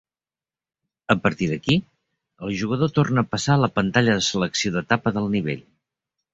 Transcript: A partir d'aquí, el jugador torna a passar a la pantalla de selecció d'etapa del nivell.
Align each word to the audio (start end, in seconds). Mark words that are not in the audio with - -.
A 1.13 1.15
partir 1.25 1.49
d'aquí, 1.51 1.75
el 2.49 2.57
jugador 2.63 2.93
torna 2.97 3.27
a 3.27 3.29
passar 3.37 3.53
a 3.59 3.61
la 3.67 3.71
pantalla 3.79 4.19
de 4.19 4.27
selecció 4.33 4.77
d'etapa 4.79 5.17
del 5.21 5.33
nivell. 5.39 5.67